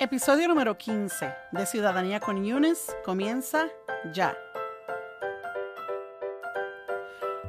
[0.00, 3.66] Episodio número 15 de Ciudadanía con Yunes comienza
[4.14, 4.38] ya.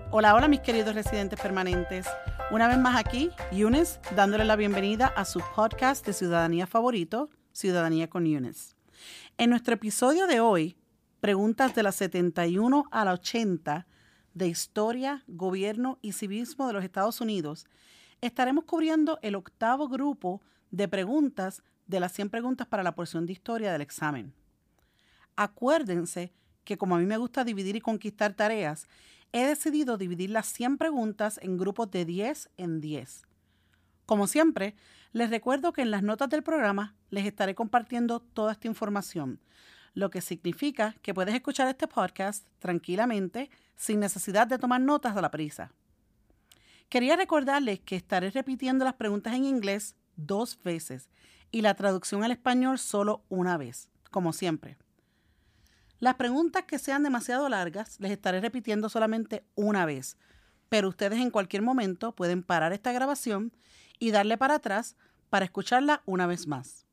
[0.10, 2.08] Hola, hola mis queridos residentes permanentes.
[2.50, 8.09] Una vez más aquí, Yunes, dándole la bienvenida a su podcast de ciudadanía favorito, Ciudadanía
[8.09, 8.75] con Yunes.
[9.38, 10.75] En nuestro episodio de hoy,
[11.20, 13.86] preguntas de la 71 a la 80
[14.34, 17.68] de Historia, Gobierno y Civismo de los Estados Unidos,
[18.21, 20.41] estaremos cubriendo el octavo grupo
[20.71, 24.31] de preguntas de las 100 preguntas para la porción de historia del examen.
[25.35, 26.31] Acuérdense
[26.63, 28.88] que como a mí me gusta dividir y conquistar tareas,
[29.31, 33.23] he decidido dividir las 100 preguntas en grupos de 10 en 10.
[34.05, 34.75] Como siempre,
[35.13, 39.40] les recuerdo que en las notas del programa les estaré compartiendo toda esta información,
[39.95, 45.21] lo que significa que puedes escuchar este podcast tranquilamente sin necesidad de tomar notas a
[45.21, 45.71] la prisa.
[46.87, 51.09] Quería recordarles que estaré repitiendo las preguntas en inglés dos veces
[51.52, 54.77] y la traducción al español solo una vez, como siempre.
[55.99, 60.18] Las preguntas que sean demasiado largas les estaré repitiendo solamente una vez,
[60.70, 63.51] pero ustedes en cualquier momento pueden parar esta grabación
[63.99, 64.96] y darle para atrás
[65.29, 66.85] para escucharla una vez más.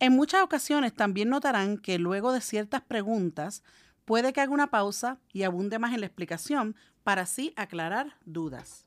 [0.00, 3.62] En muchas ocasiones también notarán que luego de ciertas preguntas
[4.04, 8.86] puede que haga una pausa y abunde más en la explicación para así aclarar dudas.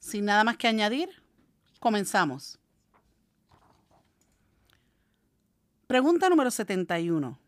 [0.00, 1.08] Sin nada más que añadir,
[1.78, 2.58] comenzamos.
[5.86, 7.38] Pregunta número 71.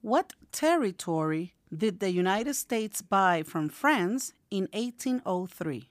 [0.00, 5.90] What territory did the United States buy from France in 1803?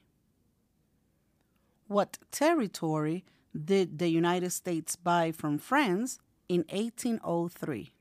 [1.86, 3.24] What territory
[3.54, 7.92] did the United States buy from France in 1803?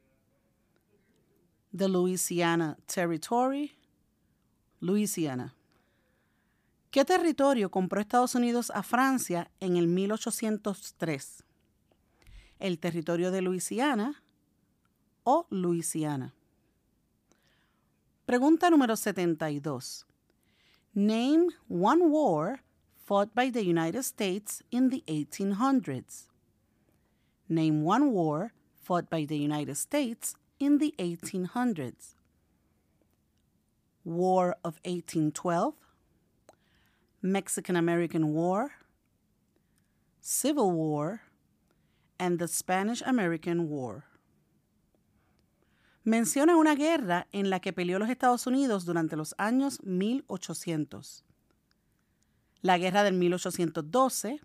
[1.71, 3.73] The Louisiana Territory,
[4.81, 5.53] Louisiana.
[6.89, 11.44] ¿Qué territorio compró Estados Unidos a Francia en el 1803?
[12.59, 14.23] El territorio de Luisiana
[15.23, 16.33] o Luisiana.
[18.25, 20.05] Pregunta número 72.
[20.93, 22.61] Name one war
[22.95, 26.27] fought by the United States in the 1800s.
[27.47, 32.15] Name one war fought by the United States in the 1800s.
[34.03, 35.73] War of 1812,
[37.21, 38.71] Mexican American War,
[40.21, 41.21] Civil War,
[42.17, 44.05] and the Spanish American War.
[46.03, 51.23] Menciona una guerra en la que peleó los Estados Unidos durante los años 1800.
[52.61, 54.39] La guerra del 1812,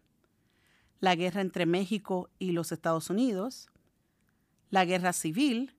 [1.01, 3.69] la guerra entre México y los Estados Unidos,
[4.71, 5.75] la guerra civil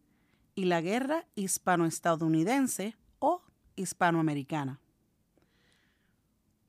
[0.53, 3.41] y la guerra hispano-estadounidense o
[3.75, 4.79] hispanoamericana.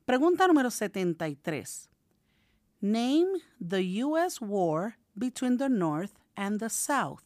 [0.05, 1.89] Pregunta número 73.
[2.81, 3.27] Name
[3.59, 4.43] the U.S.
[4.43, 7.23] war between the North and the South.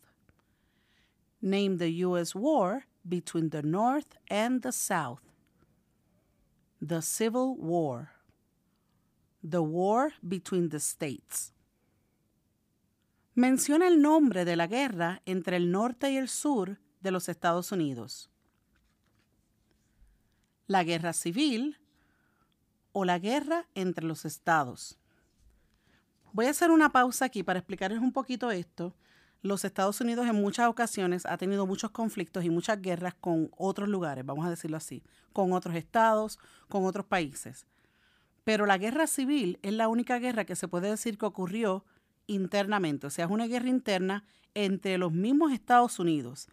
[1.41, 2.35] Name the U.S.
[2.35, 5.21] war between the North and the South.
[6.81, 8.11] The Civil War.
[9.43, 11.53] The War between the States.
[13.35, 17.71] Menciona el nombre de la guerra entre el norte y el sur de los Estados
[17.71, 18.29] Unidos.
[20.65, 21.77] La guerra civil
[22.93, 24.97] o la guerra entre los estados.
[26.37, 28.93] Voy a hacer una pausa aquí para explicarles un poquito esto.
[29.41, 33.89] Los Estados Unidos en muchas ocasiones ha tenido muchos conflictos y muchas guerras con otros
[33.89, 35.01] lugares, vamos a decirlo así,
[35.33, 36.37] con otros estados,
[36.69, 37.65] con otros países.
[38.43, 41.85] Pero la guerra civil es la única guerra que se puede decir que ocurrió
[42.27, 44.23] internamente, o sea, es una guerra interna
[44.53, 46.49] entre los mismos Estados Unidos,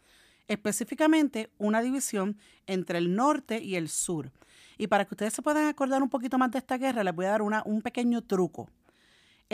[0.48, 4.32] específicamente una división entre el norte y el sur.
[4.78, 7.26] Y para que ustedes se puedan acordar un poquito más de esta guerra, les voy
[7.26, 8.70] a dar una, un pequeño truco.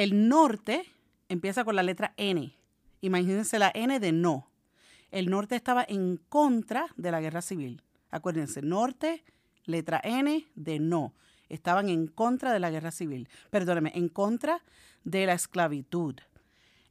[0.01, 0.87] El norte
[1.29, 2.57] empieza con la letra N.
[3.03, 4.51] Imagínense la N de no.
[5.11, 7.83] El norte estaba en contra de la guerra civil.
[8.11, 9.23] Acuérdense, norte,
[9.67, 11.13] letra N de no.
[11.51, 13.29] Estaban en contra de la guerra civil.
[13.51, 14.63] Perdóneme, en contra
[15.05, 16.15] de la esclavitud.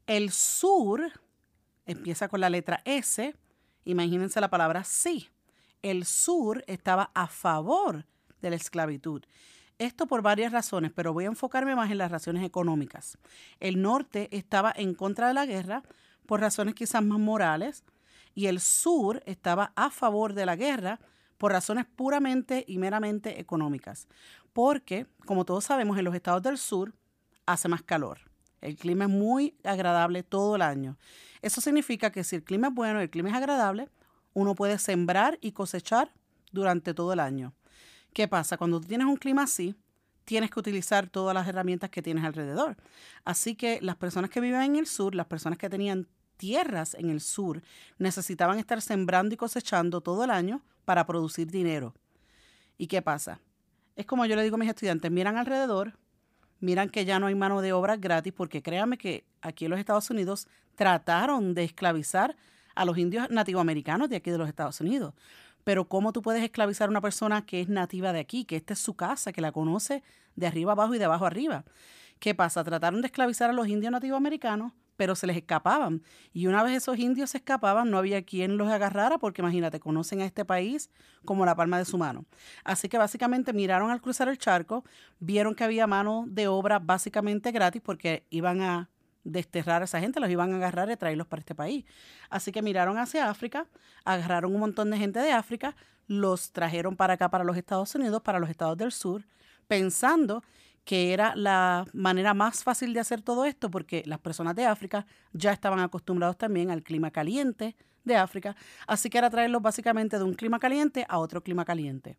[0.06, 1.12] El sur
[1.88, 3.36] empieza con la letra S.
[3.86, 5.30] Imagínense la palabra sí.
[5.82, 8.06] El sur estaba a favor
[8.40, 9.24] de la esclavitud.
[9.80, 13.18] Esto por varias razones, pero voy a enfocarme más en las razones económicas.
[13.62, 15.84] El norte estaba en contra de la guerra
[16.26, 17.86] por razones quizás más morales
[18.36, 21.00] y el sur estaba a favor de la guerra
[21.38, 24.10] por razones puramente y meramente económicas.
[24.52, 26.94] Porque, como todos sabemos, en los estados del sur
[27.46, 28.20] hace más calor.
[28.60, 30.98] El clima es muy agradable todo el año.
[31.42, 33.88] Eso significa que si el clima es bueno, el clima es agradable,
[34.34, 36.12] uno puede sembrar y cosechar
[36.52, 37.54] durante todo el año.
[38.14, 38.58] ¿Qué pasa?
[38.58, 39.76] Cuando tú tienes un clima así,
[40.26, 42.78] tienes que utilizar todas las herramientas que tienes alrededor.
[43.26, 46.08] Así que las personas que viven en el sur, las personas que tenían
[46.38, 47.62] tierras en el sur,
[47.98, 51.94] necesitaban estar sembrando y cosechando todo el año para producir dinero.
[52.78, 53.42] ¿Y qué pasa?
[53.96, 55.98] Es como yo le digo a mis estudiantes, miran alrededor,
[56.60, 59.80] miran que ya no hay mano de obra gratis, porque créanme que aquí en los
[59.80, 62.36] Estados Unidos trataron de esclavizar
[62.76, 65.14] a los indios nativoamericanos de aquí de los Estados Unidos.
[65.64, 68.74] Pero ¿cómo tú puedes esclavizar a una persona que es nativa de aquí, que esta
[68.74, 70.04] es su casa, que la conoce
[70.36, 71.66] de arriba abajo y de abajo arriba?
[72.20, 72.64] ¿Qué pasa?
[72.64, 76.04] Trataron de esclavizar a los indios nativoamericanos, pero se les escapaban.
[76.34, 80.20] Y una vez esos indios se escapaban, no había quien los agarrara, porque imagínate, conocen
[80.20, 80.90] a este país
[81.24, 82.26] como la palma de su mano.
[82.66, 84.84] Así que básicamente miraron al cruzar el charco,
[85.20, 88.90] vieron que había mano de obra básicamente gratis, porque iban a
[89.24, 91.86] desterrar a esa gente, los iban a agarrar y traerlos para este país.
[92.30, 93.68] Así que miraron hacia África,
[94.06, 95.76] agarraron un montón de gente de África,
[96.08, 99.24] los trajeron para acá, para los Estados Unidos, para los estados del sur,
[99.68, 100.44] pensando
[100.84, 105.06] que era la manera más fácil de hacer todo esto porque las personas de África
[105.34, 108.56] ya estaban acostumbrados también al clima caliente de África,
[108.88, 112.18] así que era traerlos básicamente de un clima caliente a otro clima caliente.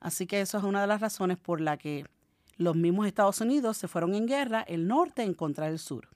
[0.00, 2.04] Así que eso es una de las razones por la que
[2.56, 6.08] los mismos Estados Unidos se fueron en guerra el norte en contra del sur.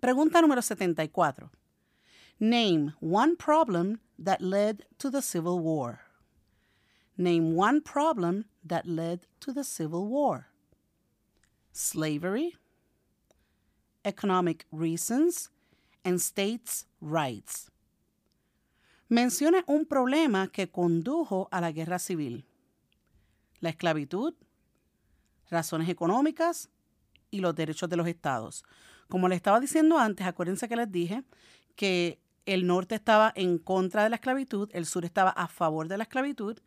[0.00, 1.50] Pregunta número 74.
[2.38, 6.00] Name one problem that led to the Civil War.
[7.16, 10.46] Name one problem that led to the Civil War.
[11.72, 12.54] Slavery,
[14.04, 15.50] economic reasons,
[16.04, 17.68] and states' rights.
[19.10, 22.44] Mencione un problema que condujo a la guerra civil.
[23.60, 24.34] La esclavitud,
[25.50, 26.68] razones económicas
[27.30, 28.64] y los derechos de los estados.
[29.08, 31.24] Como les estaba diciendo antes, acuérdense que les dije
[31.76, 35.98] que el norte estaba en contra de la esclavitud, el sur estaba a favor de
[35.98, 36.58] la esclavitud,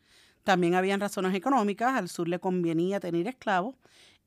[0.44, 3.76] también habían razones económicas, al sur le convenía tener esclavos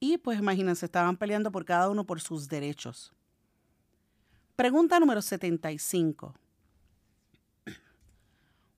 [0.00, 3.12] y pues imagínense, estaban peleando por cada uno por sus derechos.
[4.56, 6.34] Pregunta número 75.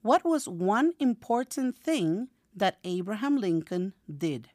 [0.02, 4.46] What was one important thing that Abraham Lincoln did?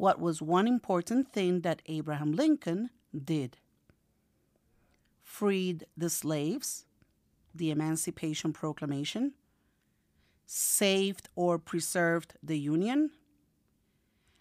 [0.00, 3.58] What was one important thing that Abraham Lincoln did.
[5.22, 6.86] Freed the slaves,
[7.54, 9.34] the Emancipation Proclamation,
[10.46, 13.10] saved or preserved the Union,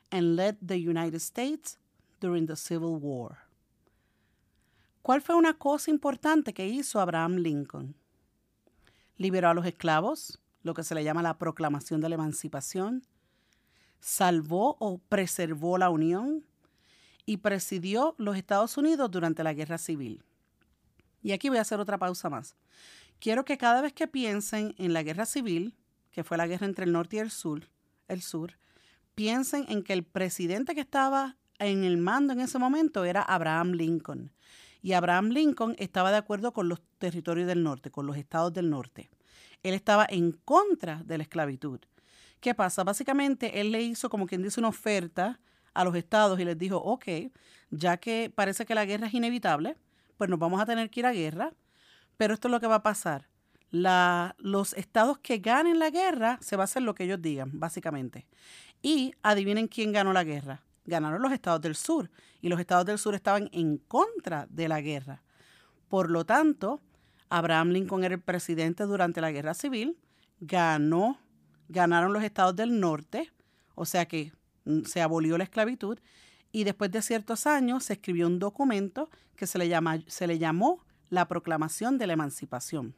[0.09, 1.77] and led the United States
[2.21, 3.39] during the Civil War.
[5.03, 7.95] ¿Cuál fue una cosa importante que hizo Abraham Lincoln?
[9.17, 13.03] Liberó a los esclavos, lo que se le llama la proclamación de la emancipación,
[13.99, 16.43] salvó o preservó la Unión,
[17.29, 20.23] y presidió los Estados Unidos durante la Guerra Civil.
[21.21, 22.55] Y aquí voy a hacer otra pausa más.
[23.19, 25.75] Quiero que cada vez que piensen en la Guerra Civil,
[26.09, 27.69] que fue la guerra entre el norte y el sur,
[28.07, 28.53] el sur,
[29.13, 33.73] piensen en que el presidente que estaba en el mando en ese momento era Abraham
[33.73, 34.31] Lincoln.
[34.81, 38.71] Y Abraham Lincoln estaba de acuerdo con los territorios del norte, con los estados del
[38.71, 39.11] norte.
[39.61, 41.79] Él estaba en contra de la esclavitud.
[42.39, 42.83] ¿Qué pasa?
[42.83, 45.39] Básicamente él le hizo como quien dice una oferta
[45.73, 47.05] a los estados y les dijo, ok,
[47.69, 49.77] ya que parece que la guerra es inevitable,
[50.17, 51.53] pues nos vamos a tener que ir a guerra,
[52.17, 53.27] pero esto es lo que va a pasar.
[53.71, 58.25] Los estados que ganen la guerra se va a hacer lo que ellos digan, básicamente.
[58.81, 60.63] Y adivinen quién ganó la guerra.
[60.85, 62.09] Ganaron los estados del sur
[62.41, 65.21] y los estados del sur estaban en contra de la guerra.
[65.87, 66.81] Por lo tanto,
[67.29, 69.97] Abraham Lincoln era el presidente durante la guerra civil,
[70.39, 71.19] ganó,
[71.69, 73.31] ganaron los estados del norte,
[73.75, 74.33] o sea que
[74.69, 75.97] Mm, se abolió la esclavitud
[76.51, 79.69] y después de ciertos años se escribió un documento que se le,
[80.07, 82.95] se le llamó la Proclamación de la Emancipación.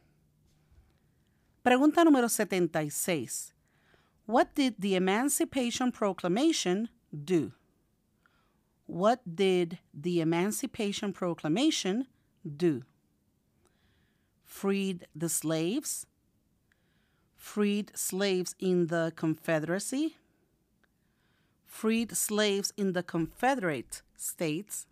[1.62, 3.54] Pregunta número 76.
[4.26, 7.52] What did the Emancipation Proclamation do?
[8.86, 12.08] What did the Emancipation Proclamation
[12.44, 12.82] do?
[14.44, 16.06] Freed the slaves,
[17.42, 20.16] freed slaves in the Confederacy,
[21.66, 24.86] freed slaves in the Confederate States,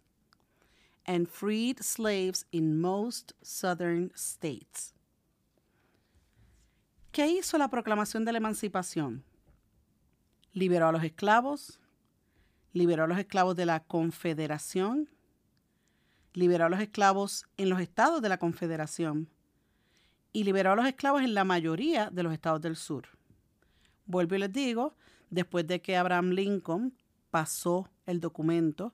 [1.07, 4.93] and freed slaves in most southern states.
[7.13, 9.23] ¿Qué hizo la proclamación de la emancipación?
[10.53, 11.79] Liberó a los esclavos,
[12.75, 15.09] liberó a los esclavos de la Confederación,
[16.35, 19.29] liberó a los esclavos en los estados de la Confederación
[20.33, 23.09] y liberó a los esclavos en la mayoría de los estados del sur.
[24.07, 24.95] Vuelvo y les digo,
[25.31, 26.95] después de que Abraham Lincoln
[27.31, 28.93] pasó el documento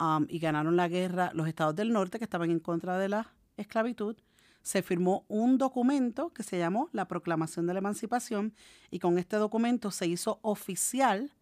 [0.00, 3.32] um, y ganaron la guerra los estados del norte que estaban en contra de la
[3.56, 4.16] esclavitud,
[4.62, 8.54] se firmó un documento que se llamó la Proclamación de la Emancipación
[8.90, 11.32] y con este documento se hizo oficial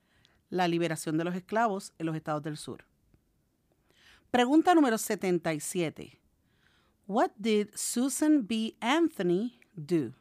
[0.49, 2.85] la liberación de los esclavos en los estados del sur.
[4.31, 6.21] Pregunta número 77.
[7.07, 8.75] What did Susan B.
[8.83, 10.13] Anthony do?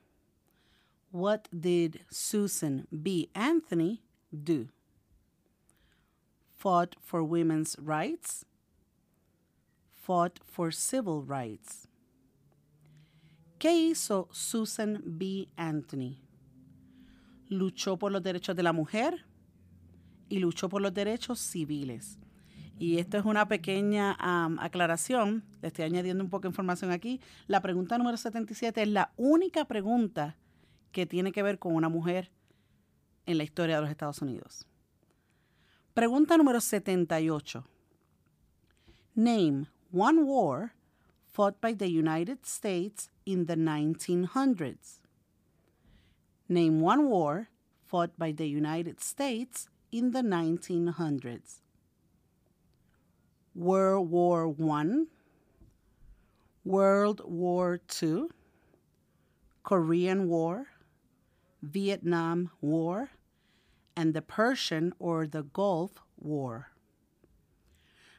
[1.10, 3.32] What did Susan B.
[3.34, 4.68] Anthony do?
[6.54, 8.46] Fought for women's rights.
[9.90, 11.88] Fought for civil rights.
[13.58, 15.50] ¿Qué hizo Susan B.
[15.58, 16.20] Anthony?
[17.50, 19.26] Luchó por los derechos de la mujer
[20.30, 22.20] y luchó por los derechos civiles.
[22.78, 24.18] Y esto es una pequeña
[24.60, 27.22] aclaración, le estoy añadiendo un poco de información aquí.
[27.48, 30.36] La pregunta número 77 es la única pregunta
[30.92, 32.32] que tiene que ver con una mujer
[33.26, 34.68] en la historia de los Estados Unidos.
[35.94, 37.66] Pregunta número 78.
[39.16, 40.74] Name one war
[41.32, 45.00] fought by the United States in the 1900s.
[46.50, 47.48] Name one war
[47.86, 51.62] fought by the United States in the 1900s.
[53.56, 55.08] World War I,
[56.66, 58.28] World War II,
[59.64, 60.68] Korean War,
[61.62, 63.12] Vietnam War,
[63.96, 66.72] and the Persian or the Gulf War.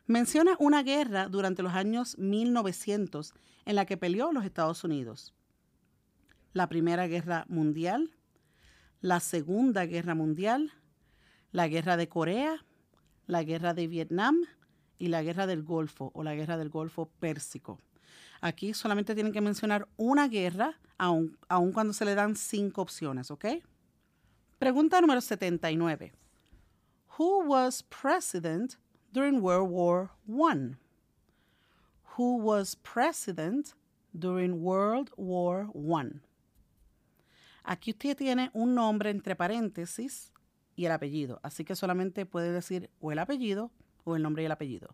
[0.08, 3.34] Menciona una guerra durante los años 1900
[3.66, 5.34] en la que peleó los Estados Unidos.
[6.54, 8.10] La Primera Guerra Mundial,
[9.02, 10.72] la Segunda Guerra Mundial,
[11.52, 12.64] la Guerra de Corea,
[13.26, 14.46] la Guerra de Vietnam
[14.98, 17.78] y la Guerra del Golfo o la Guerra del Golfo Pérsico.
[18.40, 23.30] Aquí solamente tienen que mencionar una guerra, aun, aun cuando se le dan cinco opciones,
[23.30, 23.46] ¿ok?
[24.58, 26.12] Pregunta número 79.
[27.18, 28.76] Who was president
[29.12, 30.76] during World War I?
[32.16, 33.74] Who was president
[34.12, 36.20] during World War I?
[37.64, 40.32] Aquí usted tiene un nombre entre paréntesis
[40.76, 43.72] y el apellido, así que solamente puede decir o el apellido
[44.06, 44.88] o el nombre y el apellido.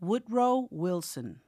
[0.00, 1.42] Woodrow Wilson.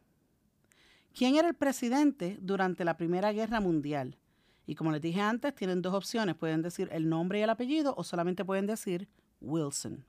[1.15, 4.19] ¿Quién era el presidente durante la Primera Guerra Mundial?
[4.67, 6.35] Y como les dije antes, tienen dos opciones.
[6.35, 9.09] Pueden decir el nombre y el apellido o solamente pueden decir
[9.41, 10.05] Wilson.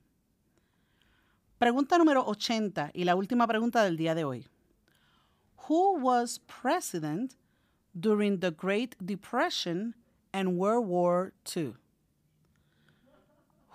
[1.57, 4.47] Pregunta número 80 y la última pregunta del día de hoy.
[5.67, 7.35] Who was president
[7.93, 9.95] during the Great Depression
[10.33, 11.75] and World War II?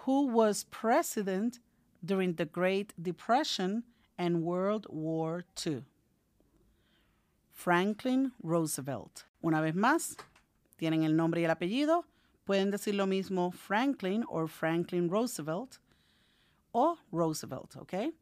[0.07, 1.61] Who was president
[2.05, 3.85] during the Great Depression
[4.19, 5.85] and World War II?
[7.51, 9.27] Franklin Roosevelt.
[9.41, 10.17] Una vez más,
[10.77, 12.05] tienen el nombre y el apellido.
[12.45, 15.79] Pueden decir lo mismo Franklin o Franklin Roosevelt
[16.73, 18.13] o Roosevelt, ¿ok?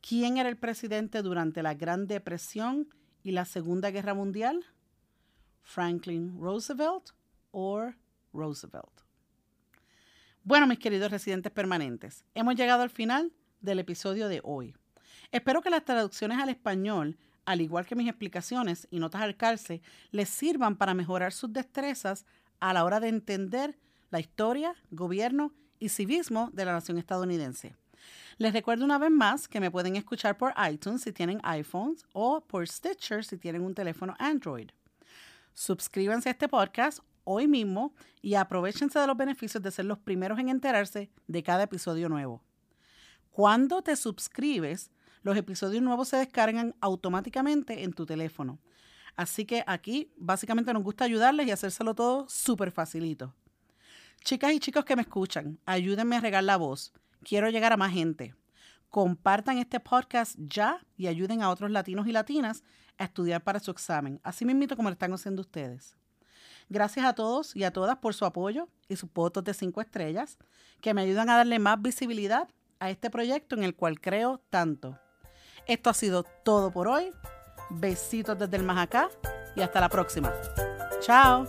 [0.00, 2.88] ¿Quién era el presidente durante la Gran Depresión
[3.22, 4.64] y la Segunda Guerra Mundial?
[5.62, 7.12] Franklin Roosevelt
[7.50, 7.90] o
[8.32, 9.03] Roosevelt.
[10.46, 13.32] Bueno, mis queridos residentes permanentes, hemos llegado al final
[13.62, 14.74] del episodio de hoy.
[15.32, 19.80] Espero que las traducciones al español, al igual que mis explicaciones y notas al calce,
[20.10, 22.26] les sirvan para mejorar sus destrezas
[22.60, 23.78] a la hora de entender
[24.10, 27.74] la historia, gobierno y civismo de la nación estadounidense.
[28.36, 32.42] Les recuerdo una vez más que me pueden escuchar por iTunes si tienen iPhones o
[32.42, 34.68] por Stitcher si tienen un teléfono Android.
[35.54, 40.38] Suscríbanse a este podcast hoy mismo y aprovechense de los beneficios de ser los primeros
[40.38, 42.42] en enterarse de cada episodio nuevo.
[43.30, 44.90] Cuando te suscribes,
[45.22, 48.60] los episodios nuevos se descargan automáticamente en tu teléfono.
[49.16, 53.34] Así que aquí básicamente nos gusta ayudarles y hacérselo todo súper facilito.
[54.22, 56.92] Chicas y chicos que me escuchan, ayúdenme a regar la voz.
[57.22, 58.34] Quiero llegar a más gente.
[58.88, 62.62] Compartan este podcast ya y ayuden a otros latinos y latinas
[62.98, 65.96] a estudiar para su examen, así mismo como lo están haciendo ustedes.
[66.68, 70.38] Gracias a todos y a todas por su apoyo y sus votos de cinco estrellas,
[70.80, 72.48] que me ayudan a darle más visibilidad
[72.80, 74.98] a este proyecto en el cual creo tanto.
[75.66, 77.10] Esto ha sido todo por hoy.
[77.70, 79.08] Besitos desde el más acá
[79.56, 80.32] y hasta la próxima.
[81.00, 81.46] Chao.